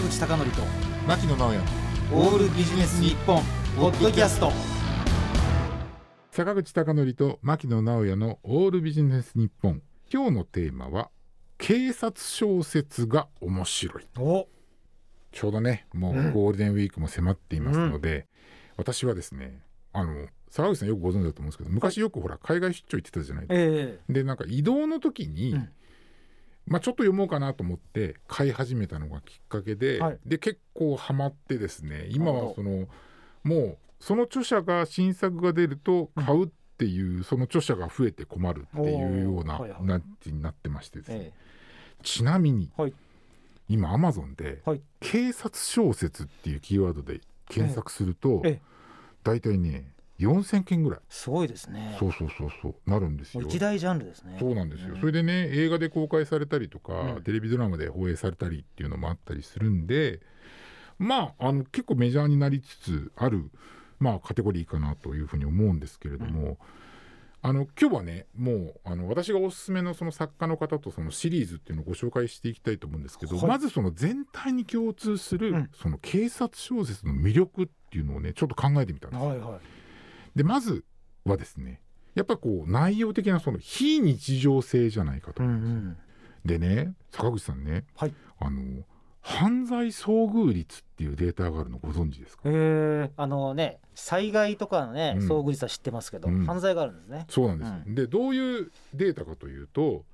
[0.00, 0.62] 坂口孝則と
[1.06, 1.60] 牧野直哉。
[2.14, 3.42] オールビジネス日本
[3.76, 4.50] ポッドキャスト。
[6.30, 9.82] 坂口孝則と牧野直哉のオールビジネス日本。
[10.10, 11.10] 今日のテーマは
[11.58, 14.06] 警察小説が面白い。
[14.16, 14.48] お。
[15.32, 18.26] ちょうどねもうゴールデンウィークも迫っていますので、
[18.78, 19.60] 私はですね
[19.92, 24.12] あの坂口さんよくご存知だと思うんですけど昔よくほら海外出張行ってたじゃないですか、え。
[24.12, 25.68] でなんか移動の時に、うん
[26.66, 30.18] まあ、ちょっと読もうかなと思って買い始めたのがきっかけで、はい。
[30.24, 32.86] で結構ハマってですね今はその
[33.42, 39.84] もうその著者が新作が出ると買うっていう、その著者が増えて困るっていうようなおーはいはい。
[39.84, 41.32] なじになってましてですね、え
[42.02, 42.94] ちなみに、はい。
[43.68, 44.80] 今アマゾンで、はい。
[45.00, 48.60] 警察小説っていうキーワードで検索すると、ええ。
[49.22, 51.00] 大体ね4000件ぐらい。
[51.08, 51.96] すごいですね。
[51.98, 52.74] そうそうそうそう。
[52.90, 53.42] なるんですよ。
[53.42, 54.36] 一大ジャンルですね。
[54.38, 55.00] そうなんですよ、うん。
[55.00, 57.22] それでね映画で公開されたりとか、うん。
[57.22, 60.20] テレビドラマで放映されたりっていうのもあったりするんで
[60.98, 63.50] まああの結構メジャーになりつつある、
[63.98, 66.58] まあ、カテゴリーかなというふうに思うんですけれども、
[67.42, 73.46] あの今日はねもうあの私がおすすめのその作家の方とそのシリーズっていうのをご紹介していきたいと思うんですけど、はい。
[73.46, 75.70] まずその全体に共通する、うん。
[75.74, 79.22] その警察小説の魅力っていうのをねちょっと考えてみたんです。
[79.22, 79.79] はいはい
[80.34, 80.84] でまず
[81.24, 81.80] はですね
[82.14, 85.42] やっぱこう内容的なその非日常性じゃないかと。
[85.42, 85.72] うんう思うん。
[85.72, 85.96] ですよ、ん
[86.44, 88.14] でね坂口さんねはい。
[88.38, 88.84] あの
[89.22, 92.42] 犯罪遭遇率っていうデータがあるのご存知ですか？
[92.46, 95.28] えー、あのね災害とかのねうん。
[95.28, 96.46] 遭遇率は知ってますけど、うん。
[96.46, 97.26] 犯罪があるんですね。
[97.28, 100.04] そうなんですよ、うでどういうデータかというと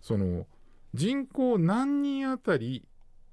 [0.00, 0.46] その
[0.94, 2.84] 人口何人あたり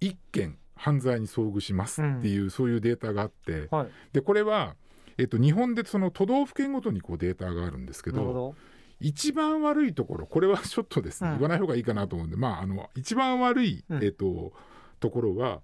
[0.02, 3.88] 1件犯罪に遭遇しますっていう、そういうデータがあってはい。
[4.12, 4.76] でこれは、
[5.18, 8.56] えっと、日本でその都道府県ごとにこうデータがあるんですけど
[9.00, 11.36] 一番悪いところこれは ちょっとですね、うん。
[11.40, 14.04] 言わない方がいいかなと思うんでまああの一番悪い、うん。
[14.04, 14.54] えっと
[15.00, 15.62] ところは、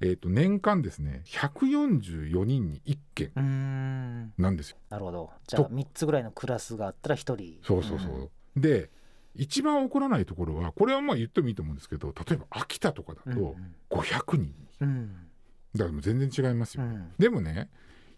[0.00, 4.76] えっと年間ですね144人に1件なんですよ。
[4.90, 5.30] なるほど。
[5.46, 5.68] じゃあと。
[5.70, 7.58] 3つぐらいのクラスがあったら1人。
[7.62, 8.90] そうそうそう、で
[9.34, 13.56] 一番起こらないところはこれはまあ言ってもいいと思うんですけど例えば秋田とかだうんと
[13.90, 15.16] 500人、うん。
[15.74, 16.84] だからもう全然違いますよ。
[16.84, 17.12] うん。
[17.18, 17.68] でもね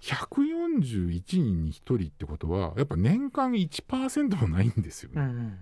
[0.01, 5.23] 141人に1人ってことはやっぱ年間1%もないんですよね。
[5.23, 5.59] うん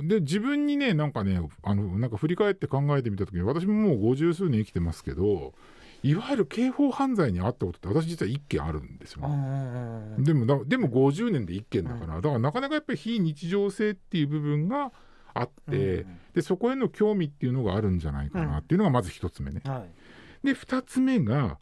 [0.00, 0.08] うん。
[0.08, 5.52] で自分にねなんかねあのなんか振り返って考えてみた時に私ももう五十数年生きてますけど
[6.02, 14.92] いわゆる刑法犯罪にあったことって私実は1件あるんですよ、うんうんうんでもだでも50年で1件だから、だからなかなかやっぱり非日常性っていう部分が
[15.34, 19.60] あって、うんでそこへの興味っていうのがあるんじゃないかなっていうのがまず1つ目ね。
[19.64, 19.84] は
[20.42, 20.46] い。
[20.46, 21.58] で2つ目が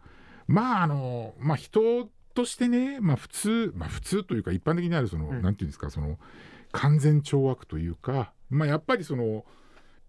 [0.49, 5.43] まああのまあ人としてね、まあ、普通まあ普通というか一般的にあるその、うん。
[5.43, 6.19] なんていうんですかその
[6.73, 9.45] 完全懲悪というか、まあ、やっぱりその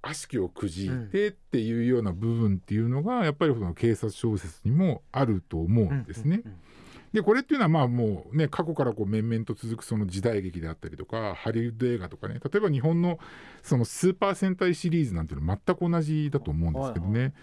[0.01, 6.41] 悪しきをくじいてっていうような部分っていうのがやっぱりその警察小説にもあると思うんですね。
[6.45, 6.51] うん。
[6.51, 6.57] うん。
[7.13, 13.19] でこれっていうのはまあもうね過去からこう面々と続くその時代劇であったりとかハリウッド映画とかね例えば日本の
[13.63, 17.33] そのスーパー戦隊シリーズなんていうのは全く同じだと思うんですけどね。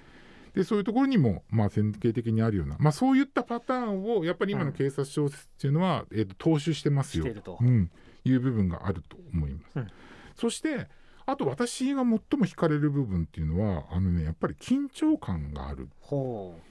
[0.57, 7.27] でそういうところにもまあ典型的にあるような、まあ、そういったパターンをやっぱり今の警察小説っていうのは、えー、と踏襲してますよ。
[7.45, 7.59] と。
[7.61, 7.91] うん、
[8.25, 9.79] いう部分があると思います。
[9.79, 9.89] うん。
[10.35, 10.89] そして
[11.27, 15.91] あと私が最も惹かれる部分っていうのはあのねやっぱり緊張感がある。
[16.01, 16.63] ほう。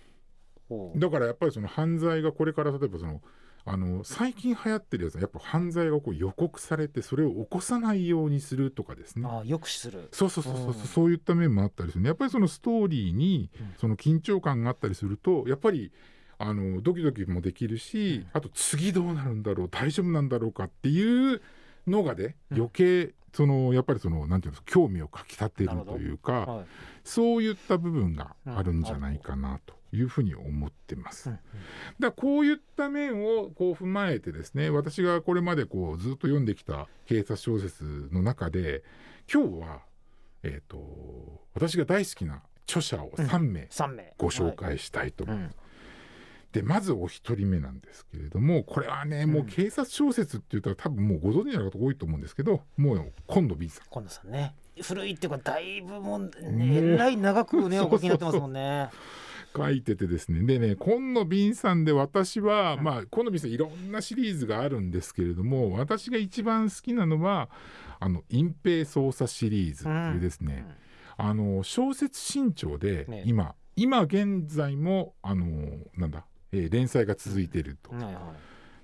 [0.68, 1.00] ほう。
[1.00, 3.22] だからやっぱりその犯罪がこれから例えばその
[3.68, 9.28] あの最近流行ってるやつはやっぱ犯罪がこう予告されてそれを起こさないようにするとかですね。
[9.28, 10.08] あ抑止する。
[10.12, 10.74] そうそうそうそう、うん。
[10.74, 12.10] そういった面もあったりするね。
[12.10, 13.74] やっぱりそのストーリーにうん。
[13.78, 15.92] その緊張感があったりするとやっぱり
[16.38, 21.42] あのドキドキもできるし、あと次どうなるんだろう大丈夫なんだろうかっていう
[21.88, 22.58] のがねうん。
[22.58, 26.66] 余計そのやっぱりそのなんていうんですか興味をかき立てるというか、はい。
[27.04, 31.30] そういった部分があるんじゃないかなというふうに思ってます。
[31.30, 31.40] うん
[32.00, 38.84] だこういった面をこう踏まえてですね私がこれまでこうずっと読んできた警察小説の中で
[39.32, 39.80] 今日は、
[40.44, 44.14] えー、と私が大好きな著者を3名3名。
[44.18, 45.38] ご紹介したいと思い。
[45.38, 45.58] ます。
[46.52, 53.88] でまずお一人目なんですけれどもこれはねもう警察小説って言ったら多分もうご存知の方多いと思うんですけどもう今度 B さん。
[53.90, 54.56] 今度さんね。
[54.82, 56.20] 古いっていうかだいぶもう
[56.52, 57.88] ねえらい長くね そう。
[57.88, 58.90] お書きになってますもんね
[59.56, 60.42] 書いててですね。
[60.42, 67.50] でね今野敏さんで私は、うんまあ今野敏さんいろんなシリーズがあるんですけれども私が一番好きなのは
[68.00, 70.66] あの隠蔽捜査シリーズっていうですね、
[71.18, 73.24] あの小説新潮でね。
[73.26, 75.46] 今、今現在もあの
[75.96, 77.92] なんだ、えー連載が続いていると、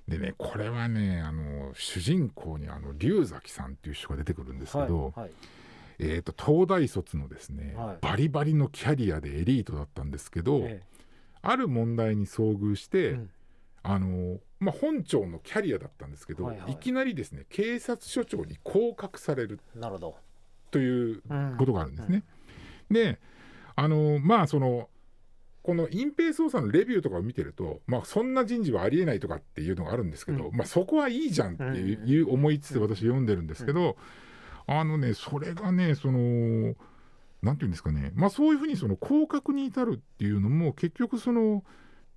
[0.08, 5.30] でねこれはねあの主人公にあの龍崎さんっていう人が出てくるんですけど、はいはい
[6.02, 7.98] えー、と東大卒のですね、はい。
[8.00, 10.82] バリバリのキャリアでエリートだったんですけど、え
[11.42, 13.30] ある問題に遭遇しえて、うん。
[13.84, 16.72] あのまあ、本庁のキャリアだったんですけど、はいはい。
[16.72, 20.16] いきなりですね警察署長に降格されるなるほど。
[20.70, 22.22] といううんことがあるんですね。
[22.90, 23.18] で
[23.74, 24.88] あのまあその
[25.62, 30.56] この隠蔽捜査のレビューとかを見てると、まあ、そんな人事はありえないとかっていうのがあるんですけど、うん。
[30.56, 33.96] まあ、そこはいいじゃんっていう思いつつ私読んでるんですけど、
[34.66, 36.74] あのねそれがねその
[37.42, 41.64] なんていうんですかね、まあ、そういうふうにその降格に至るっていうのも結局その。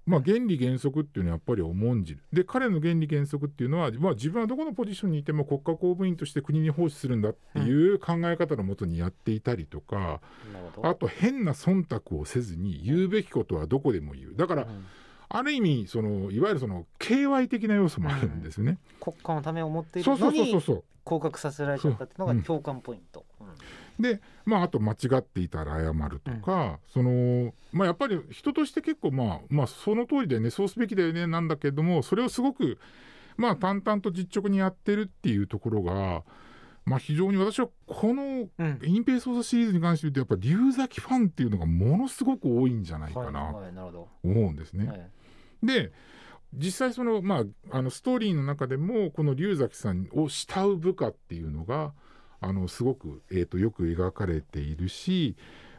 [0.06, 2.24] まあ、原理原則っていうのはやっぱり重んじる。
[2.32, 10.90] で彼の原理原則っていうのは、まあ、自分はどこのポジションにいても国家公務員として国に奉仕するんだっていう考え方のもとにやっていたりとか、なるほど。
[10.90, 14.86] あと変な忖度をせずに言うべきことはどこでも言うだから、うん
[15.38, 18.78] ある意味そのいわゆるその KY 的な要素もあるんですよね。
[19.02, 23.26] 国家のためを思っているのにうそうそうそう降格させられちゃったっていうのが共感ポイント。
[23.42, 23.48] うん
[24.00, 32.78] でまああと間違っていたら謝るとか、そのまあやっぱり人として結構まあまあその通りだよねそうすべきだよねなんだけどもそれをすごく
[33.38, 36.24] まあ淡々と実直にやってるっていうところが
[36.84, 44.08] まあ非常に私はこのうん隠蔽捜査シリーズに関して言うとやっぱ龍崎ファンっていうのがものすごく多いんじゃないかはいなはいなるほど。
[44.26, 44.88] 思うんですね。
[44.88, 45.10] はい
[45.66, 45.92] で
[46.54, 51.94] 実際そのまああのストーリーの中でもこの龍崎さんを慕う部下っていうのが
[52.40, 55.36] あのすごく、えー、とよく描かれているし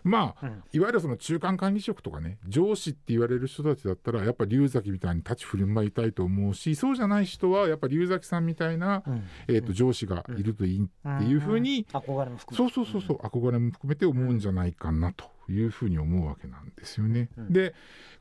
[0.06, 0.62] まあ、うん。
[0.72, 9.24] いわゆるその中間管理職とかね上司って言われる人たちだったらやっぱ龍崎みたいに立ち振る舞いたいと思うしそうじゃない人はやっぱ龍崎さんみたいな、うん。
[9.48, 11.82] えー、と上司がいるといいっていうふうに、ん。
[11.92, 17.28] 憧れも含めそうそうそうそう憧れも含めて思うんじゃないかなというふうに思うわけなんですよね。
[17.36, 17.52] うん。
[17.52, 17.74] で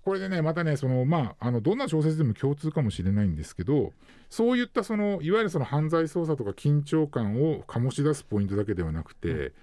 [0.03, 3.91] これでねまたねそのまああのどんな小説でも共通かもしれないんですけど
[4.29, 9.53] そういったそのいわゆるその犯罪捜査とか緊張感を醸し出すポイントだけではなくて、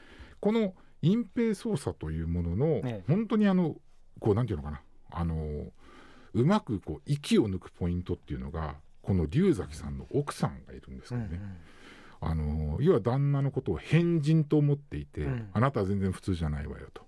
[0.41, 3.77] この隠蔽捜査というものの、ええ本当にあの
[4.21, 5.67] こうなんていうのかなあの
[6.35, 11.41] うまくこう息を抜くポイントっていうのがこの龍崎さんの奥さんがいるんですけどね。
[12.25, 17.03] あの要は旦那のことを変人と思っていて、うんあなたは全然普通じゃないわよと。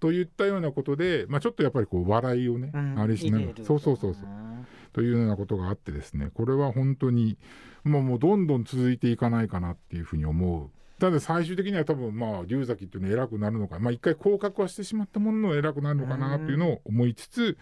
[0.00, 7.36] といったようなことで、まあ、ちょっとやっぱりこう笑いをね、うんあれしながらそうそうそうそううんというようなことがあってですねこれは本当に
[7.84, 10.70] もうもうどんどん続いていかないかなっていうふうに思う。
[10.98, 17.58] ただ最終的には多分まあ龍崎っていうのは偉くなるのかまあ一回降格はしてしまったものの偉くなるのかなっていうのを思いつつ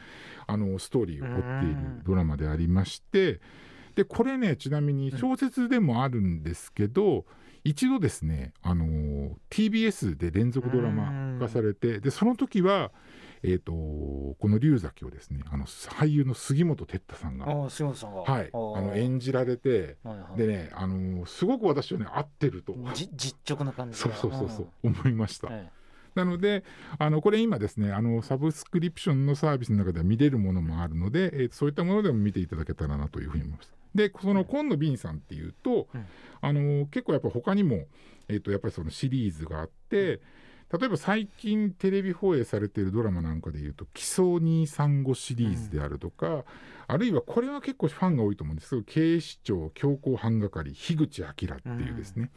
[0.46, 3.40] あのストーリーを追っているドラマでありまして。
[3.96, 7.24] でこれねちなみに小説でもあるんですけど
[7.64, 12.92] 一度ですねあの TBS で連続ドラマ化されてでその時は
[13.42, 18.22] えー、とこの龍崎をですねあの俳優の杉本哲太さんが、ああ、杉本さんが。
[18.22, 20.38] はい、あの演じられてはいはい。
[20.38, 22.74] でね、あのすごく私はね合ってると。
[22.94, 25.50] じ 実直な感じそうがそうそうそう、思いました。
[26.14, 26.64] なので
[26.98, 33.72] あのこれ今ですねあのサブスクリプションのサービスの中では見れるものもあるので、えーそういったものでも見ていただけたらなというふうに思います。
[33.94, 36.06] でその今野敏さんっていうと、うん。
[36.40, 37.86] あの結構やっぱ他にも、
[38.28, 40.20] えー、とやっぱりそのシリーズがあって
[40.72, 46.44] 例えば最近テレビ放映されているドラマなんかでいうと「奇想235」シリーズであるとか、
[46.88, 48.70] あるいはこれは結構ファンが多いと思うんです。
[48.70, 52.30] けど警視庁強行犯係樋口明っていうですね、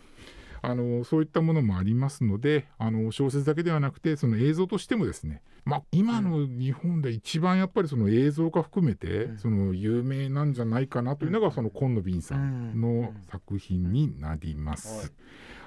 [0.61, 9.37] あのそういったものもありますのであの小説だけではなくてその映像としてもですね、まあ、今の日本で一番やっぱりその映像化含めて、うん。
[9.37, 14.99] その有名なんじゃないかなというのがその今野敏さんの作品になります。
[14.99, 15.09] はい。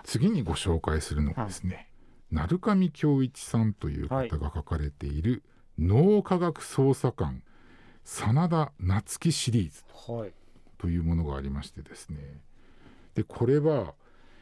[0.05, 1.89] 次にご紹介するのがですね、
[2.33, 5.43] 鳴上恭一さんという方が書かれている
[5.79, 7.43] 脳科学捜査官
[8.05, 9.85] 真田夏樹シリーズ。
[10.13, 10.33] はい。
[10.79, 12.19] というものがありましてですね。
[13.15, 13.95] でこれは、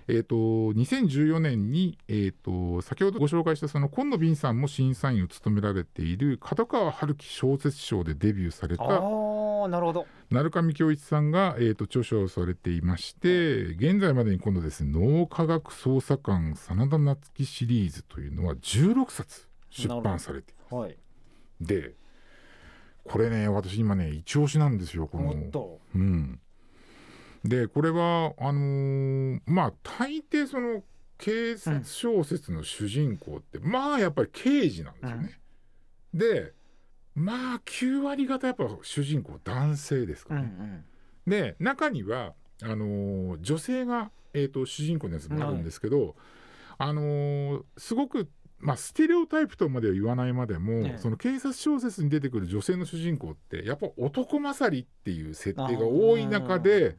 [0.07, 9.01] えー、と2014年に、えー、と先ほどご紹介したその今野敏さんも審査員を務められている角川春樹小説賞でデビューされあたあ、
[9.69, 10.07] なるほど。
[10.31, 20.97] 鳴上恭一さんが、えー、と著書をされていまして現在までに今度ですね脳科学捜査官真田夏樹シリーズというのは16冊出版されているはい。
[21.61, 21.95] で
[23.05, 25.33] これね私今ね一押しなんですよこの。
[25.95, 26.41] うん、
[27.45, 30.83] でこれはあのーまあ大抵その
[31.21, 35.41] 警察小説の主人公って、まあやっぱり刑事なんですよね。
[36.15, 36.55] で
[37.21, 40.73] まあ9割方やっぱ主人公男性ですかうんうらね。
[40.73, 40.85] ん。
[41.31, 46.17] で中にはあのー女性が、えー、と主人公のやつもあるんですけど、
[46.79, 56.97] あのーすごく、まあ、ステレオタイプとまでは言わないまでも、ねその警察小説に出てくる女性の主人公ってやっぱ男勝りっていう設定が多い中で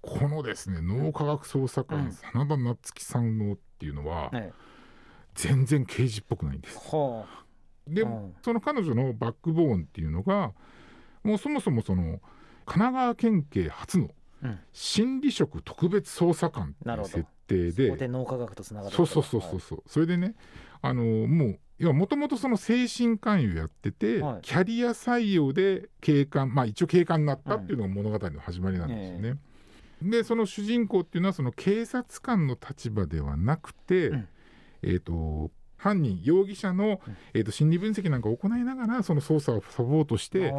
[0.00, 4.52] このですね脳科学捜査官、うん真田夏樹さんのっていうのは、え
[5.34, 6.76] 全然刑事っぽくないんです。
[6.94, 7.24] は
[7.86, 8.34] で、うん。
[8.42, 10.52] その彼女のバックボーンっていうのが
[11.22, 12.20] もうそもそもその
[12.64, 14.10] 神奈川県警初の
[14.72, 20.34] 心理職特別捜査官ってないう設定そこでで脳科学とつながるそうそうそうそうそう、それでね
[20.80, 24.40] あのもう要はもともとその精神科医をやってて、はい。
[24.42, 29.36] キャリア採用で警官まあ一応警官になったっていうのが物語の始まりなんですよね。
[30.00, 34.28] でその主人公っていうのはその警察官の立場ではなくて、うん。
[34.82, 35.50] えっ、と
[35.82, 37.16] 犯人容疑者の、うん。
[37.34, 40.52] えー、と心理分析なんかを行いながらその捜査をサポートして、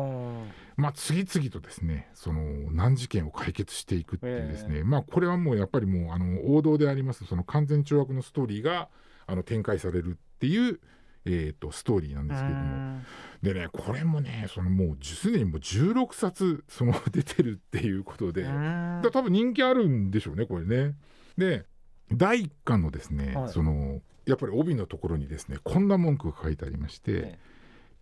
[0.75, 8.89] まあ、次々とですねその難事件を解決していくっていうですね、えまあこれはもうやっぱりもうあの王道でありますその完全懲悪のストーリーが
[9.25, 10.81] あの展開されるっていう、
[11.25, 12.65] えー、とストーリーなんですけれども。
[12.65, 13.05] うん。
[13.41, 20.95] でねこれもねそのもうすでにもう16冊その出てるっていうことで、だ多分人気あるんでしょうねこれね。
[21.37, 21.65] で
[22.11, 23.49] 第1巻のですね、はい。
[23.49, 27.39] そのやっぱり帯のところにですねこんな文句が書いてありまして、え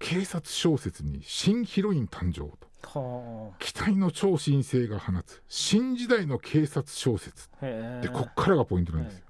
[0.01, 3.53] 警察小説に新ヒロイン誕生と。
[3.59, 5.43] 期待の超新星が放つ。
[5.47, 7.49] 新時代の警察小説。
[7.61, 9.25] でこっからがポイントなんですよ。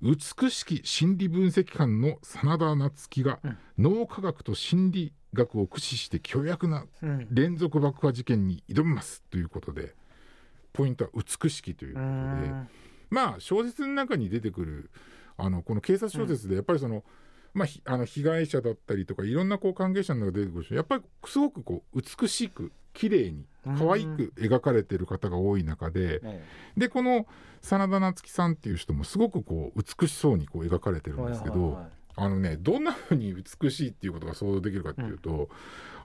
[0.00, 3.58] 美しき心理分析官の真田夏樹がうん。
[3.78, 7.28] 脳科学と心理学を駆使して凶悪なうん。
[7.30, 9.94] 連続爆破事件に挑みますということで
[10.72, 12.48] ポイントは美しきといううことで。
[12.48, 12.68] ん。
[13.10, 14.90] まあ小説の中に出てくる
[15.38, 17.04] あのこの警察小説でやっぱりその、
[17.54, 26.44] まあ、ひあの被害者だったりとかいろんなこう関係者の中で出てくる人やっぱりすごくこう美しく綺麗に可愛く描かれてる方が多い中でえ
[26.76, 27.26] でこの
[27.62, 31.78] 真田夏樹さんっていう人もすごくこう美しそうにこう描かれてえるんですけど。
[32.20, 35.48] あのねどんな風に美しいっていうことが想像できるかっていうと、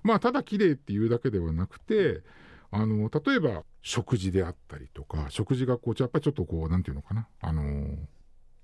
[0.03, 2.21] まあただ綺麗っていうだけではなくて
[2.69, 7.27] あの例えば食事であったりとか食事がこうやっぱりちょっとこうなんていうのかな。
[7.41, 7.97] あの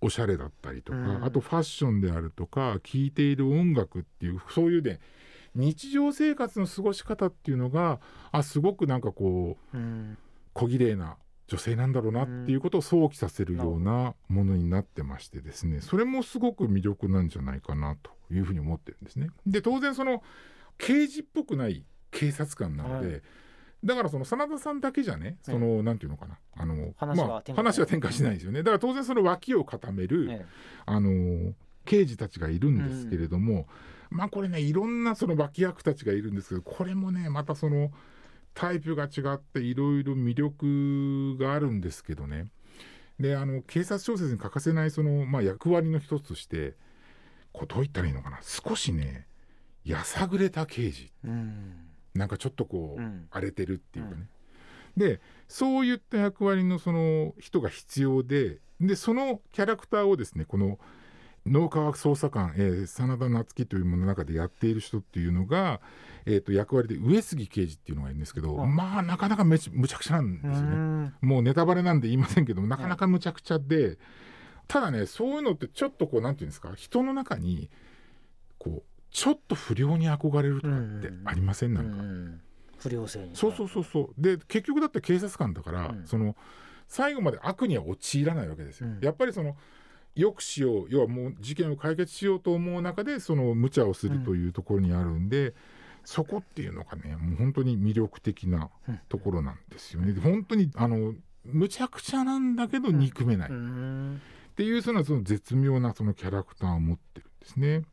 [0.01, 1.24] おしゃれだったりとか、うん。
[1.25, 5.00] あとファッションであるとか聴いている音楽っていうそういうね
[5.56, 8.00] 日常生活の過ごし方っていうのが
[8.32, 10.18] あすごくなんかこううん。
[10.53, 19.29] 小綺麗な女性なんだろうなっていうことを想起させるようなものになってましてですねそれもすごく魅力なんじゃないかなというふうに思ってるんですね。
[19.48, 20.22] で当然その
[20.77, 23.22] 刑事っぽくない警察官なので、はい
[23.83, 26.38] だからその真田さんだけじゃねその、なんていうのかな。
[26.55, 28.59] あの話がまあ話は展開しないですよね。
[28.59, 30.45] だから当然その脇を固める、え
[30.86, 31.53] あの
[31.86, 33.67] 刑事たちがいるんですけれども、
[34.09, 37.91] まあこれねいろんなその脇役たちがいるんですけどこれもねまたその
[38.53, 42.48] タイプが違っていろいろ魅力があるんですけどね。
[43.17, 46.75] であの警察小説に欠かせないその、まあ、役割の一つとして
[47.51, 48.39] こうどう言ったらいいのかな。
[48.41, 49.27] 少しね
[49.86, 51.12] やさぐれた刑事。
[51.25, 53.27] えうんなんかちょっとこう、うん。
[53.31, 54.27] 荒れてるっていうかね、
[54.97, 60.79] でそういった役割のその人が必要ででそのキャラクターをですねこの
[61.45, 65.79] 脳科学捜査官、えー真田夏樹というものの中でやっている人っていうのが、
[66.25, 70.59] えー、と役割で上杉刑事っていうのがいるんですけど、うんまあなかなかめちむちゃくちゃなんですよね。
[70.61, 71.13] うん。
[71.21, 73.97] もうネタバレなんで言いませんけどもなかなかむちゃくちゃで、
[74.67, 77.69] ただねそういうのってちょっとこうなんていうんですか人の中に
[78.57, 81.97] こうちょっと不良に憧れるとかってありません、なんか。
[81.97, 82.41] うん
[82.79, 83.35] 不良性に。
[83.35, 84.21] そうそうそうそう。
[84.21, 86.07] で結局だって警察官だから、うん。
[86.07, 86.35] その
[86.87, 88.99] 最後まで悪には陥らないわけですよ、うん。
[89.01, 89.57] やっぱりその
[90.15, 95.53] よくしよう要はもう事件を解決しようと思う中でその無茶をするというところにあるんで、
[96.05, 100.13] そこっていうのがねもう本当に魅力的なうんところなんですよね。
[100.13, 101.13] で本当にあの
[101.43, 104.21] むちゃくちゃなんだけど憎めない、うん。
[104.51, 107.83] っていうそのその絶妙なそのキャラクターを持ってるんですね。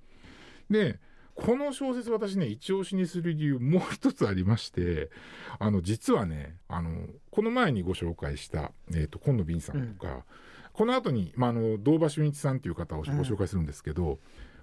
[0.71, 0.99] で
[1.35, 5.11] この小説私ね一押しにする理由もう一つありまして
[5.59, 10.25] あの実はねあのこの前にご紹介した、えー、と今野敏さんとか、
[10.73, 14.19] この後に、まあ、あの堂場俊一さんという方をごうん紹介するんですけど、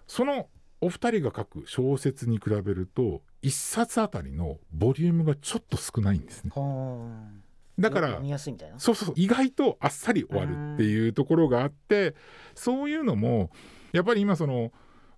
[0.07, 0.47] その
[0.81, 6.51] お二人が書く小説に比べると一冊あたりのボリュームがちょっと少ないんですね。
[6.55, 7.43] はあ。
[7.79, 8.79] だから読みやすいみたいな。
[8.79, 12.15] そうそうそう意外とあっさり終わるっていうところがあって
[12.53, 13.49] そういうのも
[13.91, 14.71] やっぱり今その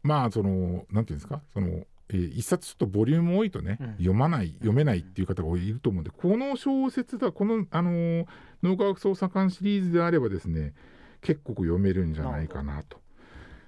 [0.06, 1.42] まあそのなんていうんですか？
[1.54, 1.68] その、
[2.10, 3.92] えー一冊ちょっとボリューム多いとね、うん。
[3.94, 8.26] 読まない読めないっていう方がいると思うんでこの小説だこのあのー
[8.64, 10.74] 脳科学捜査官シリーズであればですね
[11.22, 13.00] 結構読めるんじゃないかなと。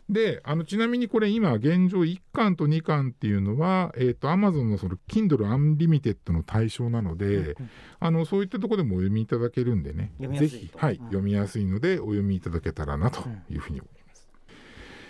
[0.10, 11.06] であのちなみにこれ今現状1巻と2巻っていうのは、えー、と Amazon のその Kindle Unlimited の対象なので、うんあのそういったところでもお読みいただけるんでね読みやすいぜひ、とはいうん。
[11.08, 13.97] 読みやすいのでお読みいただけたらなというふうに思います。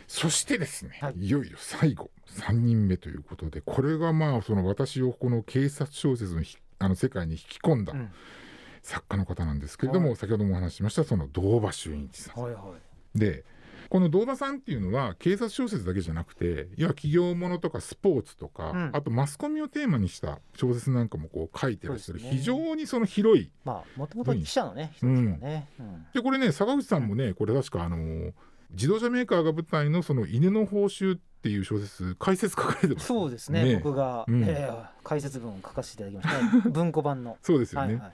[0.07, 1.15] そしてですね、はい。
[1.17, 8.09] い、よいよ最後3人目ということでこれがまあその私をこの警察小説のひあの世界に引き込んだうん。
[8.83, 10.15] 作家の方なんですけれども、はい。
[10.15, 12.41] 先ほどもお話ししましたその堂場俊一さん。
[12.41, 12.61] はいは
[13.15, 13.19] い。
[13.19, 13.43] で
[13.89, 18.89] この堂場さんっていうのは警察小説だけじゃなくて要は企業ものとかスポーツとか、うん。
[18.93, 22.29] あとマスコミをテーマにした小説なんかもこう書いてらっしゃる、ね。
[22.29, 25.69] 非常にその広いまあもともと記者のね人ですからね。
[25.79, 26.05] うん。
[26.13, 28.33] でこれね坂口さんもねこれ確かあのー
[28.71, 33.07] 自動車メーカーが舞台のその犬の報酬っていう小説解説書かれてます。
[33.07, 34.43] そうですねね僕が、うん。
[34.43, 37.38] えー解説文を書かせていただきました、ね、文庫版の。
[37.43, 38.12] そうですよね、はいはい。
[38.12, 38.13] だか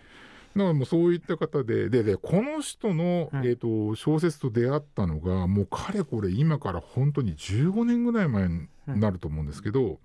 [0.55, 3.45] らもうそういった方でででこの人の、うん。
[3.45, 9.99] えー、と小説と出会ったのがもうかれこれ今から本当に15年ぐらい前になると思うんですけど、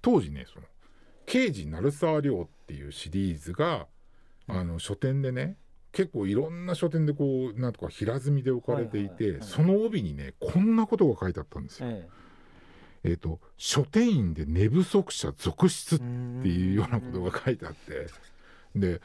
[0.00, 0.66] 当時ねその
[1.26, 3.86] 「刑事鳴沢亮」っていうシリーズが
[4.48, 5.56] あの書店でね
[5.92, 11.88] 結構いろんな書店でこうなんとか平積みで置かれていて、その帯にねこんなことが書いてあったんですよ。
[11.90, 12.08] え
[13.04, 13.08] え。
[13.12, 18.06] ー、と書店員で寝不足者続出っえていうようなことが書いてあって。
[18.74, 19.02] で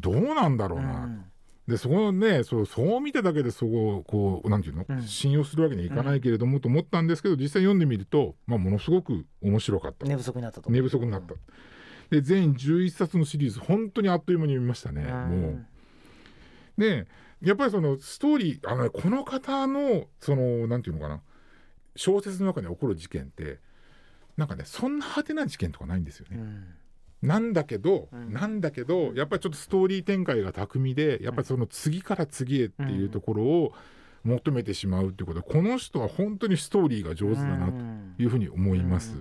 [0.00, 1.24] どうなんだろうな、うん。
[1.68, 5.02] でそこねそうそう見ただけでそこをこうなんていうの、うん。
[5.02, 10.06] 信用するわけにはいかないけれども、と思ったんですけど実際読んでみると、まあ、ものすごく面白かった。
[10.06, 10.70] 寝不足になったと。
[10.70, 11.34] 寝不足になった。
[12.10, 15.40] で全11冊のシリーズ本当にあっという間に読みましたね、うん。
[15.40, 15.66] もう。
[16.78, 17.06] で
[17.42, 21.20] やっぱりそのストーリーあの、ね、この方のそのなんていうのかな
[21.94, 23.58] 小説の中に起こる事件って
[24.36, 26.36] なんかねそんな派手な事件とかないんですよね。
[26.38, 26.64] うん。
[27.22, 28.32] なんだけど、うん。
[28.32, 33.72] なんだけどやっぱりちょっとストーリー展開が巧みでやっぱりその次から次へっていうところを
[34.24, 37.72] 求めてしまうっていうことでこの人は本当にストーリーが上手だなと
[38.18, 39.16] いうふうに思います。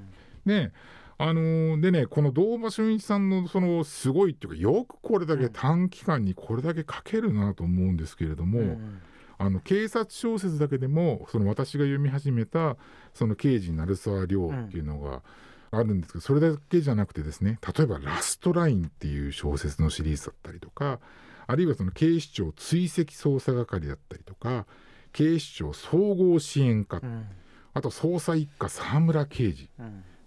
[0.45, 0.71] で
[1.17, 8.67] あのーでねこの堂場俊一さんのそのすごいっていうかよくこれだけ短期間にこれだけ書けるなと思うんですけれども、うん。
[8.67, 9.01] うん
[9.37, 12.77] あの警察小説だけでもその私が読み始めた
[13.13, 15.23] その刑事鳴沢亮っていうのが
[15.71, 21.01] あるんですけど、それだけじゃなくてですね例えば「ラストライン」っていう小説のシリーズだったりとか
[21.47, 24.65] あるいはその警視庁追跡捜査係だったりとか
[25.11, 27.25] 警視庁総合支援課、うん。
[27.73, 29.69] あと捜査一課沢村刑事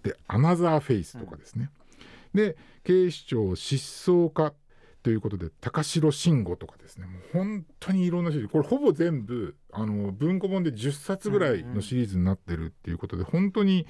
[0.03, 1.69] うんで「アナザーフェイス」とかですね、
[2.33, 4.53] で警視庁失踪課
[5.01, 7.05] ということで高城慎吾とかですね。
[7.05, 13.87] もう本当にいろんなシリーズこれほぼ全部あの文庫本で10冊ぐらいのシリーズになってるっていうことで、本当に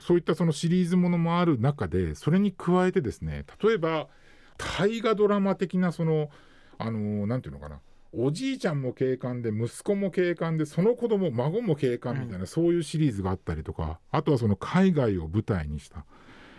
[0.00, 4.08] そういったそのシリーズものもある中でそれに加えてですね例えば
[4.56, 6.30] 大河ドラマ的なその
[6.78, 7.80] あのなんていうのかな
[8.18, 16.04] おじいちゃんも警官で息子も警官でその子供孫も警官みたいな、そういうシリーズがあったりとかあとはその海外を舞台にした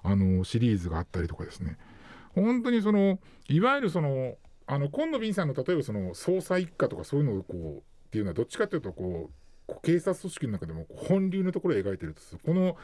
[0.04, 1.78] あのシリーズがあったりとかですね。
[2.36, 4.36] 本当にそのいわゆるその
[4.68, 9.30] あの今野敏さんの例えばその捜査一課とかそういうのをこうっていうのはどっちかというとこ
[9.68, 12.78] う警察組織の中でも本流のところを描いてるとこの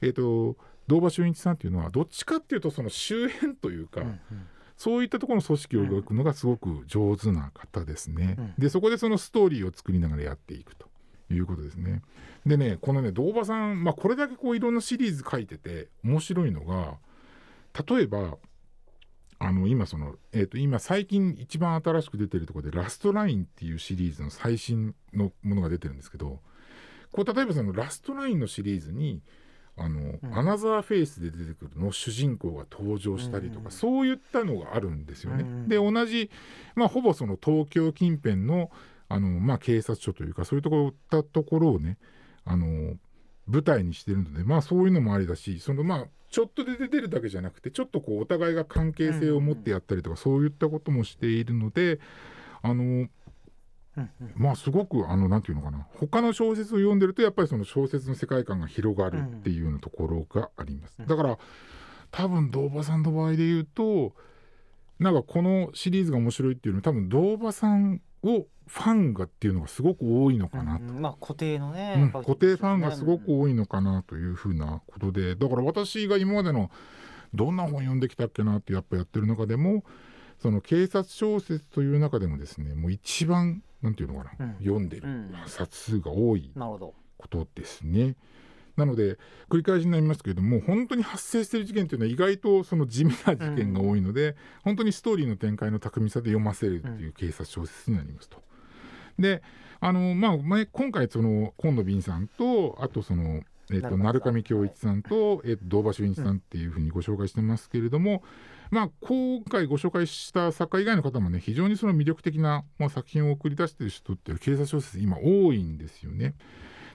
[0.00, 4.18] えっ、と堂場俊一さんっていうのはどっちかっていうとその周辺というか、うんうん
[4.78, 8.36] そういったところの組織を描くのがすごく上手な方ですね。
[8.38, 10.86] うんでそこでそのストーリーを作りながらやっていくと
[11.30, 12.02] いうことですね。
[12.46, 16.94] でねこのね堂場さん、まあ、これだけこういろんなシリーズ書いてて面白いのが
[17.88, 18.38] 例えば
[19.40, 26.40] あの今その、えー、と今最近一番新しく出てるところで「ラストライン」っていうシリーズの最新のものが出てるんですけど
[27.10, 29.22] こう例えばそのラストラインのシリーズに
[29.78, 30.38] あの、うん。
[30.38, 35.44] アナザーフェイスで出てくるの主人公が登場したりとか、うんそういったのがあるんですよね。
[35.44, 36.30] うんで同じ、
[36.74, 38.70] まあ、ほぼその東京近辺の
[39.08, 41.98] あの、まあ、警察署というかそういうところいったところをね
[42.44, 42.96] あの
[43.46, 52.00] 舞台にしてるので、まあ、そういうのもありだしそのまあちょっとで出てるだけじゃなくてちょっとこうお互いが関係性を持ってやったりとか、そういったこともしているので
[52.60, 53.08] あの
[53.98, 54.32] うんうん。
[54.36, 55.86] まあすごくあのなんていうのかな。
[55.94, 60.96] 他の小説を読んでるとやっぱりその小説の世界観が広がるっていうようなところがあります。
[61.00, 61.06] うん。
[61.06, 61.38] だから
[62.10, 64.14] 多分堂場さんの場合で言うと
[64.98, 70.84] なんかこのシリーズが面白いっていうのは多分堂場さんをファンがっていうのがすごく多いのかなと。
[70.84, 72.12] うんまあ固定のね、うん。
[72.12, 75.34] 固定ファンがすごく多いのかなというふうなことで。
[75.34, 76.70] だから私が今までの
[77.34, 79.84] どんな本読んできたっけなってやっぱやってる中でも
[80.38, 86.50] その警察小説という中でもですねもう一番なんていうのかな、うん読んでるうん冊数が多い。
[87.18, 88.14] ことですね。
[88.76, 89.18] なので
[89.50, 98.40] 繰り返しになりますけれども本当に発生している事件というのは意外とその地味な事件が多いので、本当にストーリーの展開の巧みさで読ませるっていう警察小説になりますと。
[99.18, 99.42] で
[99.80, 108.22] あのまあ前今回その今野敏さんとあとそのえっと鳴上恭一さんと、えっと堂場俊一さんっていうふうにご紹介してますけれども、
[108.70, 116.34] まあ今回ご紹介した作家以外の方もね非常にその魅力的な、まあ、作品を送り出している人っていう警察小説今多いんですよね。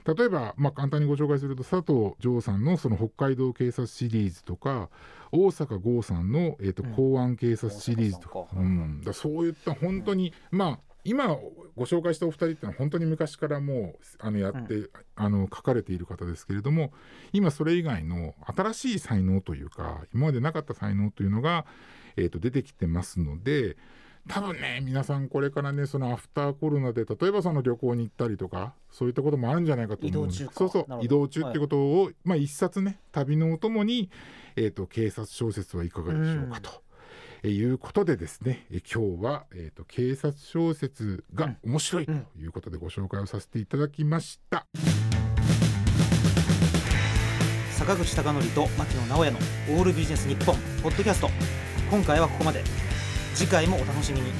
[0.06, 4.90] 例えば、まあ、簡単にご紹介すると佐藤城さんのその北海道警察シリーズとか
[5.32, 6.92] 大阪剛さんの、えーとうん。
[6.92, 8.60] 公安警察シリーズとか,、大阪さんか。
[8.60, 11.28] うん、だそういった本当に、まあ今
[11.76, 16.92] ご紹介したお二人っていうのは本当に昔からもうあのやって、あの書かれている方ですけれども
[17.32, 21.66] 今それ以外の新しい才能というか今までなかった才能というのが、
[22.16, 23.76] えー、と出てきてますので
[24.28, 30.42] 多分ね皆さんこれからねそのアフターコロナで例えばその旅行に行ったりとかそういったこともあるんじゃないかと思うんです。
[30.44, 30.54] 移動中か。
[30.54, 31.04] そうそう。
[31.04, 34.10] 移動中っていうことを、まあ一冊ね旅のお供に、
[34.56, 36.83] えー、と警察小説はいかがでしょうかと。
[37.44, 44.66] えーいうことでですね、えー今日は、えー、と警察小説が面白いということでご紹介をさせていただきました。
[47.70, 49.38] 坂口孝則と牧野直哉の
[49.76, 51.28] オールビジネス日本ポッドキャスト
[51.90, 52.64] 今回はここまで。
[53.34, 54.30] 次回もお楽しみに